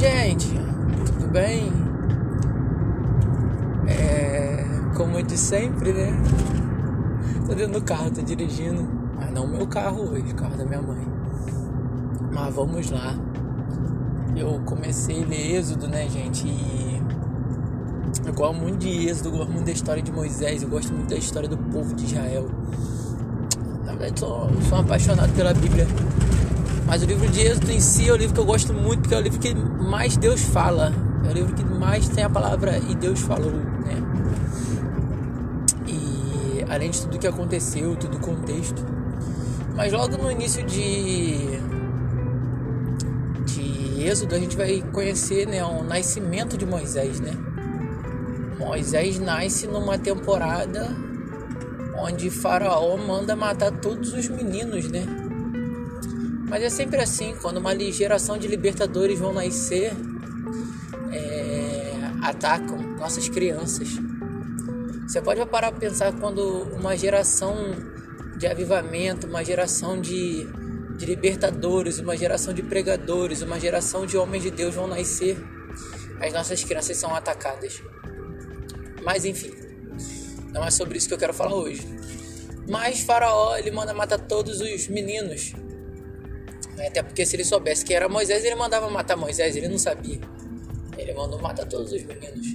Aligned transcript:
gente, 0.00 0.48
tudo 1.04 1.28
bem? 1.28 1.70
É, 3.86 4.64
como 4.96 5.22
de 5.22 5.36
sempre, 5.36 5.92
né? 5.92 6.10
Tô 7.46 7.54
dentro 7.54 7.78
do 7.78 7.82
carro, 7.82 8.10
tô 8.10 8.22
dirigindo, 8.22 8.88
mas 9.14 9.30
não 9.30 9.46
meu 9.46 9.66
carro 9.66 10.10
hoje, 10.10 10.32
o 10.32 10.34
carro 10.34 10.56
da 10.56 10.64
minha 10.64 10.80
mãe. 10.80 11.06
Mas 12.32 12.54
vamos 12.54 12.90
lá. 12.90 13.14
Eu 14.34 14.62
comecei 14.64 15.22
a 15.22 15.26
ler 15.26 15.56
Êxodo, 15.56 15.86
né, 15.86 16.08
gente? 16.08 16.48
E 16.48 17.02
eu 18.24 18.32
gosto 18.32 18.58
muito 18.58 18.78
de 18.78 19.06
Êxodo, 19.06 19.32
gosto 19.32 19.52
muito 19.52 19.66
da 19.66 19.72
história 19.72 20.02
de 20.02 20.10
Moisés, 20.10 20.62
eu 20.62 20.68
gosto 20.70 20.94
muito 20.94 21.10
da 21.10 21.16
história 21.16 21.48
do 21.48 21.58
povo 21.58 21.94
de 21.94 22.06
Israel. 22.06 22.48
Na 23.84 23.92
verdade, 23.92 24.18
sou, 24.18 24.48
sou 24.66 24.78
apaixonado 24.78 25.30
pela 25.34 25.52
Bíblia. 25.52 25.86
Mas 26.90 27.04
o 27.04 27.06
livro 27.06 27.28
de 27.28 27.40
Êxodo 27.42 27.70
em 27.70 27.78
si 27.78 28.08
é 28.08 28.12
o 28.12 28.16
livro 28.16 28.34
que 28.34 28.40
eu 28.40 28.44
gosto 28.44 28.74
muito, 28.74 29.02
porque 29.02 29.14
é 29.14 29.18
o 29.18 29.20
livro 29.20 29.38
que 29.38 29.54
mais 29.54 30.16
Deus 30.16 30.40
fala. 30.40 30.92
É 31.24 31.30
o 31.30 31.32
livro 31.32 31.54
que 31.54 31.64
mais 31.64 32.08
tem 32.08 32.24
a 32.24 32.28
palavra 32.28 32.78
e 32.78 32.96
Deus 32.96 33.20
falou, 33.20 33.52
né? 33.52 33.94
E 35.86 36.64
além 36.68 36.90
de 36.90 37.00
tudo 37.02 37.16
que 37.16 37.28
aconteceu, 37.28 37.94
todo 37.94 38.16
o 38.16 38.18
contexto. 38.20 38.84
Mas 39.76 39.92
logo 39.92 40.16
no 40.16 40.32
início 40.32 40.64
de 40.64 41.60
de 43.46 44.02
Êxodo 44.02 44.34
a 44.34 44.38
gente 44.40 44.56
vai 44.56 44.82
conhecer, 44.92 45.46
né, 45.46 45.64
o 45.64 45.84
nascimento 45.84 46.58
de 46.58 46.66
Moisés, 46.66 47.20
né? 47.20 47.34
Moisés 48.58 49.20
nasce 49.20 49.68
numa 49.68 49.96
temporada 49.96 50.88
onde 51.96 52.30
Faraó 52.30 52.96
manda 52.96 53.36
matar 53.36 53.70
todos 53.70 54.12
os 54.12 54.28
meninos, 54.28 54.90
né? 54.90 55.29
Mas 56.50 56.64
é 56.64 56.68
sempre 56.68 57.00
assim, 57.00 57.36
quando 57.40 57.58
uma 57.58 57.78
geração 57.92 58.36
de 58.36 58.48
libertadores 58.48 59.16
vão 59.20 59.32
nascer, 59.32 59.92
é, 61.12 61.92
atacam 62.22 62.76
nossas 62.98 63.28
crianças. 63.28 63.88
Você 65.06 65.22
pode 65.22 65.46
parar 65.46 65.70
para 65.70 65.78
pensar 65.78 66.12
quando 66.12 66.40
uma 66.74 66.96
geração 66.96 67.54
de 68.36 68.48
avivamento, 68.48 69.28
uma 69.28 69.44
geração 69.44 70.00
de, 70.00 70.44
de 70.96 71.06
libertadores, 71.06 72.00
uma 72.00 72.16
geração 72.16 72.52
de 72.52 72.64
pregadores, 72.64 73.42
uma 73.42 73.60
geração 73.60 74.04
de 74.04 74.16
homens 74.16 74.42
de 74.42 74.50
Deus 74.50 74.74
vão 74.74 74.88
nascer, 74.88 75.38
as 76.20 76.32
nossas 76.32 76.64
crianças 76.64 76.96
são 76.96 77.14
atacadas. 77.14 77.80
Mas 79.04 79.24
enfim, 79.24 79.52
não 80.52 80.64
é 80.64 80.70
sobre 80.72 80.98
isso 80.98 81.06
que 81.06 81.14
eu 81.14 81.18
quero 81.18 81.32
falar 81.32 81.54
hoje. 81.54 81.86
Mas 82.68 83.02
Faraó 83.02 83.56
ele 83.56 83.70
manda 83.70 83.94
matar 83.94 84.18
todos 84.18 84.60
os 84.60 84.88
meninos? 84.88 85.54
Até 86.86 87.02
porque 87.02 87.24
se 87.26 87.36
ele 87.36 87.44
soubesse 87.44 87.84
que 87.84 87.94
era 87.94 88.08
Moisés, 88.08 88.44
ele 88.44 88.54
mandava 88.54 88.88
matar 88.90 89.16
Moisés, 89.16 89.56
ele 89.56 89.68
não 89.68 89.78
sabia. 89.78 90.20
Ele 90.96 91.14
mandou 91.14 91.40
matar 91.40 91.66
todos 91.66 91.92
os 91.92 92.02
meninos. 92.02 92.46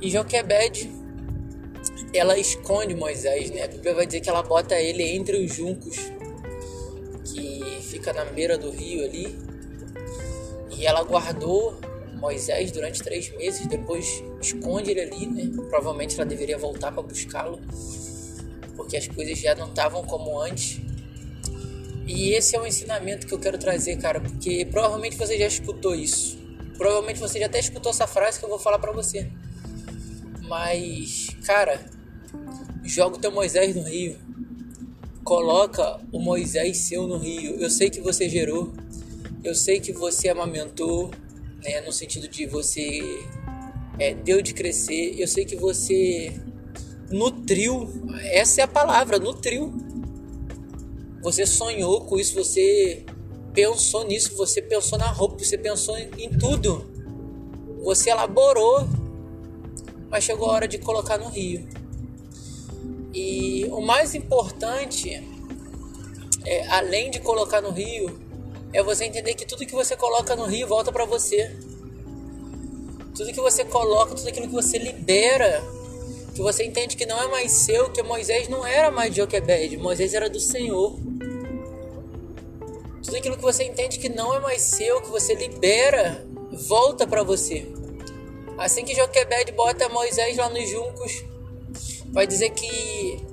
E 0.00 0.10
Joquebed, 0.10 0.90
ela 2.14 2.38
esconde 2.38 2.94
Moisés, 2.94 3.50
né? 3.50 3.64
A 3.64 3.68
Bíblia 3.68 3.94
vai 3.94 4.06
dizer 4.06 4.20
que 4.20 4.28
ela 4.28 4.42
bota 4.42 4.74
ele 4.80 5.02
entre 5.02 5.44
os 5.44 5.54
juncos, 5.54 5.96
que 7.24 7.80
fica 7.82 8.12
na 8.12 8.24
beira 8.24 8.56
do 8.56 8.70
rio 8.70 9.04
ali. 9.04 9.38
E 10.76 10.86
ela 10.86 11.02
guardou 11.02 11.78
Moisés 12.14 12.70
durante 12.72 13.02
três 13.02 13.30
meses, 13.36 13.66
depois 13.66 14.22
esconde 14.40 14.90
ele 14.90 15.00
ali, 15.00 15.26
né? 15.26 15.50
Provavelmente 15.68 16.14
ela 16.14 16.26
deveria 16.26 16.58
voltar 16.58 16.92
para 16.92 17.02
buscá-lo, 17.02 17.60
porque 18.76 18.96
as 18.96 19.06
coisas 19.06 19.38
já 19.38 19.54
não 19.54 19.68
estavam 19.68 20.02
como 20.04 20.40
antes. 20.40 20.80
E 22.12 22.34
esse 22.34 22.56
é 22.56 22.60
o 22.60 22.66
ensinamento 22.66 23.24
que 23.24 23.32
eu 23.32 23.38
quero 23.38 23.56
trazer, 23.56 23.96
cara, 23.96 24.20
porque 24.20 24.66
provavelmente 24.68 25.16
você 25.16 25.38
já 25.38 25.46
escutou 25.46 25.94
isso. 25.94 26.36
Provavelmente 26.76 27.20
você 27.20 27.38
já 27.38 27.46
até 27.46 27.60
escutou 27.60 27.90
essa 27.90 28.06
frase 28.06 28.36
que 28.36 28.44
eu 28.44 28.48
vou 28.48 28.58
falar 28.58 28.80
para 28.80 28.90
você. 28.90 29.30
Mas, 30.42 31.28
cara, 31.46 31.86
joga 32.82 33.16
o 33.16 33.20
teu 33.20 33.30
Moisés 33.30 33.76
no 33.76 33.82
rio. 33.82 34.18
Coloca 35.22 36.00
o 36.10 36.18
Moisés 36.18 36.78
seu 36.78 37.06
no 37.06 37.16
rio. 37.16 37.54
Eu 37.60 37.70
sei 37.70 37.88
que 37.88 38.00
você 38.00 38.28
gerou. 38.28 38.72
Eu 39.44 39.54
sei 39.54 39.78
que 39.78 39.92
você 39.92 40.28
amamentou, 40.28 41.12
né, 41.62 41.80
no 41.82 41.92
sentido 41.92 42.26
de 42.26 42.44
você 42.44 43.00
é, 44.00 44.14
deu 44.14 44.42
de 44.42 44.52
crescer. 44.52 45.14
Eu 45.16 45.28
sei 45.28 45.44
que 45.44 45.54
você 45.54 46.34
nutriu. 47.08 47.88
Essa 48.32 48.62
é 48.62 48.64
a 48.64 48.68
palavra, 48.68 49.16
nutriu 49.20 49.89
você 51.22 51.46
sonhou 51.46 52.02
com 52.02 52.18
isso, 52.18 52.34
você 52.34 53.04
pensou 53.52 54.04
nisso, 54.04 54.36
você 54.36 54.62
pensou 54.62 54.98
na 54.98 55.06
roupa, 55.06 55.42
você 55.42 55.58
pensou 55.58 55.96
em 55.98 56.30
tudo. 56.38 56.88
Você 57.82 58.10
elaborou, 58.10 58.86
mas 60.08 60.24
chegou 60.24 60.48
a 60.50 60.52
hora 60.52 60.68
de 60.68 60.78
colocar 60.78 61.18
no 61.18 61.28
rio. 61.28 61.68
E 63.12 63.66
o 63.70 63.80
mais 63.80 64.14
importante, 64.14 65.22
é, 66.44 66.66
além 66.68 67.10
de 67.10 67.20
colocar 67.20 67.60
no 67.60 67.70
rio, 67.70 68.20
é 68.72 68.82
você 68.82 69.04
entender 69.04 69.34
que 69.34 69.44
tudo 69.44 69.66
que 69.66 69.74
você 69.74 69.96
coloca 69.96 70.36
no 70.36 70.46
rio 70.46 70.66
volta 70.66 70.92
para 70.92 71.04
você. 71.04 71.56
Tudo 73.14 73.32
que 73.32 73.40
você 73.40 73.64
coloca, 73.64 74.14
tudo 74.14 74.28
aquilo 74.28 74.46
que 74.46 74.54
você 74.54 74.78
libera, 74.78 75.62
que 76.34 76.40
você 76.40 76.64
entende 76.64 76.96
que 76.96 77.04
não 77.04 77.20
é 77.20 77.28
mais 77.28 77.50
seu, 77.52 77.90
que 77.90 78.02
Moisés 78.02 78.48
não 78.48 78.64
era 78.64 78.90
mais 78.90 79.12
de 79.12 79.20
Joquebed, 79.20 79.76
Moisés 79.76 80.14
era 80.14 80.30
do 80.30 80.38
Senhor. 80.38 80.98
Tudo 83.02 83.16
aquilo 83.16 83.36
que 83.36 83.42
você 83.42 83.64
entende 83.64 83.98
que 83.98 84.08
não 84.08 84.34
é 84.34 84.40
mais 84.40 84.60
seu, 84.60 85.00
que 85.00 85.08
você 85.08 85.34
libera, 85.34 86.26
volta 86.68 87.06
para 87.06 87.22
você. 87.22 87.66
Assim 88.58 88.84
que 88.84 88.94
Joquebed 88.94 89.52
bota 89.52 89.88
Moisés 89.88 90.36
lá 90.36 90.50
nos 90.50 90.68
juncos, 90.68 91.24
vai 92.12 92.26
dizer 92.26 92.50
que 92.50 93.24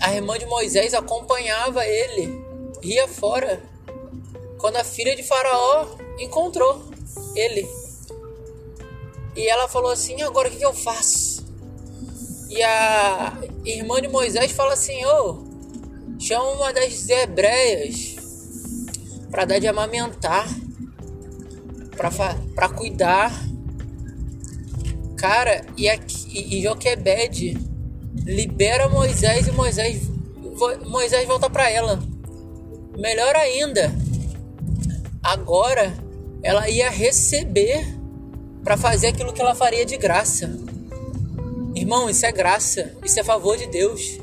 a 0.00 0.14
irmã 0.14 0.38
de 0.38 0.46
Moisés 0.46 0.94
acompanhava 0.94 1.86
ele, 1.86 2.42
ria 2.82 3.06
fora, 3.06 3.62
quando 4.58 4.76
a 4.76 4.84
filha 4.84 5.14
de 5.14 5.22
Faraó 5.22 5.86
encontrou 6.18 6.82
ele. 7.36 7.68
E 9.36 9.46
ela 9.46 9.68
falou 9.68 9.90
assim: 9.90 10.20
agora 10.22 10.48
o 10.48 10.50
que, 10.50 10.64
eu 10.64 10.72
faço? 10.72 11.44
E 12.48 12.62
a 12.62 13.38
irmã 13.64 14.00
de 14.00 14.08
Moisés 14.08 14.52
fala 14.52 14.72
assim: 14.72 15.04
ô, 15.04 15.30
oh, 15.30 16.20
chama 16.20 16.50
uma 16.52 16.72
das 16.72 17.08
hebreias 17.08 18.09
para 19.30 19.44
dar 19.44 19.58
de 19.58 19.68
amamentar, 19.68 20.48
para 22.54 22.68
cuidar. 22.68 23.32
Cara, 25.16 25.64
e, 25.76 25.88
aqui, 25.88 26.56
e 26.56 26.62
Joquebed 26.62 27.56
libera 28.24 28.88
Moisés 28.88 29.46
e 29.46 29.52
Moisés, 29.52 30.02
Moisés 30.86 31.26
volta 31.26 31.48
para 31.48 31.70
ela. 31.70 32.02
Melhor 32.98 33.36
ainda, 33.36 33.94
agora 35.22 35.94
ela 36.42 36.68
ia 36.68 36.90
receber 36.90 37.86
para 38.64 38.76
fazer 38.76 39.08
aquilo 39.08 39.32
que 39.32 39.40
ela 39.40 39.54
faria 39.54 39.84
de 39.84 39.96
graça. 39.96 40.50
Irmão, 41.74 42.10
isso 42.10 42.26
é 42.26 42.32
graça, 42.32 42.92
isso 43.04 43.20
é 43.20 43.24
favor 43.24 43.56
de 43.56 43.66
Deus. 43.66 44.18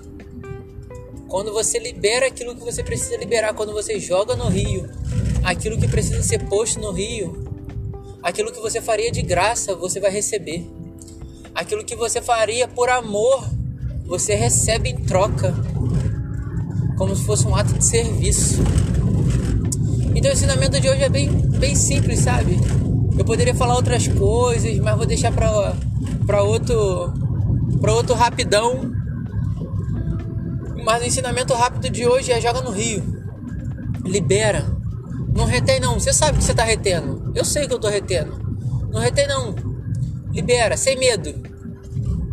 Quando 1.37 1.53
você 1.53 1.77
libera 1.77 2.25
aquilo 2.25 2.55
que 2.55 2.63
você 2.65 2.83
precisa 2.83 3.15
liberar, 3.15 3.53
quando 3.53 3.71
você 3.71 3.99
joga 3.99 4.35
no 4.35 4.47
rio, 4.47 4.89
aquilo 5.43 5.77
que 5.77 5.87
precisa 5.87 6.23
ser 6.23 6.39
posto 6.45 6.79
no 6.79 6.91
rio, 6.91 7.47
aquilo 8.23 8.51
que 8.51 8.59
você 8.59 8.81
faria 8.81 9.11
de 9.11 9.21
graça, 9.21 9.75
você 9.75 9.99
vai 9.99 10.09
receber. 10.09 10.67
Aquilo 11.53 11.85
que 11.85 11.95
você 11.95 12.23
faria 12.23 12.67
por 12.67 12.89
amor, 12.89 13.47
você 14.03 14.33
recebe 14.33 14.89
em 14.89 14.95
troca, 14.95 15.53
como 16.97 17.15
se 17.15 17.23
fosse 17.23 17.45
um 17.45 17.55
ato 17.55 17.71
de 17.71 17.85
serviço. 17.85 18.59
Então 20.15 20.31
o 20.31 20.33
ensinamento 20.33 20.79
de 20.79 20.89
hoje 20.89 21.03
é 21.03 21.09
bem, 21.09 21.29
bem 21.29 21.75
simples, 21.75 22.21
sabe? 22.21 22.57
Eu 23.15 23.23
poderia 23.23 23.53
falar 23.53 23.75
outras 23.75 24.07
coisas, 24.07 24.75
mas 24.79 24.97
vou 24.97 25.05
deixar 25.05 25.31
para 25.31 26.41
outro, 26.41 27.13
para 27.79 27.93
outro 27.93 28.15
rapidão 28.15 28.96
mas 30.87 31.03
o 31.03 31.05
ensinamento 31.05 31.53
rápido 31.53 31.89
de 31.89 32.07
hoje 32.07 32.31
é 32.31 32.39
joga 32.39 32.61
no 32.61 32.71
rio. 32.71 33.03
Libera. 34.05 34.65
Não 35.35 35.43
retém 35.43 35.81
não. 35.81 35.99
Você 35.99 36.13
sabe 36.13 36.37
que 36.37 36.45
você 36.45 36.51
está 36.51 36.63
retendo. 36.63 37.33
Eu 37.35 37.43
sei 37.43 37.67
que 37.67 37.73
eu 37.73 37.75
estou 37.75 37.91
retendo. 37.91 38.39
Não 38.89 39.01
retém 39.01 39.27
não. 39.27 39.53
Libera, 40.31 40.77
sem 40.77 40.97
medo. 40.97 41.35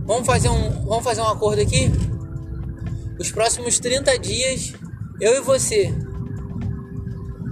Vamos 0.06 0.24
fazer 0.24 0.50
um, 0.50 0.70
vamos 0.84 1.02
fazer 1.02 1.20
um 1.20 1.26
acordo 1.26 1.62
aqui? 1.62 1.90
Os 3.18 3.32
próximos 3.32 3.80
30 3.80 4.16
dias, 4.20 4.72
eu 5.20 5.34
e 5.34 5.40
você 5.40 5.92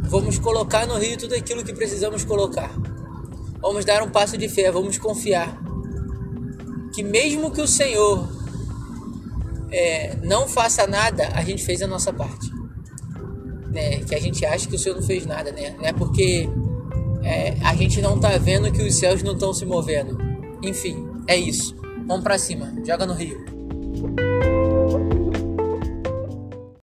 vamos 0.04 0.38
colocar 0.38 0.86
no 0.86 0.98
rio 0.98 1.18
tudo 1.18 1.34
aquilo 1.34 1.64
que 1.64 1.72
precisamos 1.72 2.22
colocar. 2.22 2.70
Vamos 3.60 3.84
dar 3.84 4.04
um 4.04 4.08
passo 4.08 4.38
de 4.38 4.48
fé, 4.48 4.70
vamos 4.70 4.98
confiar 4.98 5.60
que 6.94 7.02
mesmo 7.02 7.50
que 7.50 7.60
o 7.60 7.66
Senhor 7.66 8.41
é, 9.72 10.16
não 10.22 10.46
faça 10.46 10.86
nada, 10.86 11.28
a 11.34 11.42
gente 11.42 11.64
fez 11.64 11.82
a 11.82 11.86
nossa 11.86 12.12
parte. 12.12 12.50
Né? 13.70 14.00
Que 14.00 14.14
a 14.14 14.20
gente 14.20 14.44
acha 14.44 14.68
que 14.68 14.76
o 14.76 14.78
Senhor 14.78 14.94
não 14.94 15.02
fez 15.02 15.24
nada, 15.24 15.50
né? 15.50 15.74
Não 15.78 15.84
é 15.84 15.92
porque 15.92 16.48
é, 17.22 17.56
a 17.62 17.74
gente 17.74 18.00
não 18.02 18.20
tá 18.20 18.36
vendo 18.36 18.70
que 18.70 18.82
os 18.82 18.94
céus 18.94 19.22
não 19.22 19.32
estão 19.32 19.52
se 19.54 19.64
movendo. 19.64 20.18
Enfim, 20.62 21.08
é 21.26 21.36
isso. 21.36 21.74
Vamos 22.06 22.22
para 22.22 22.36
cima, 22.36 22.72
joga 22.84 23.06
no 23.06 23.14
rio. 23.14 23.51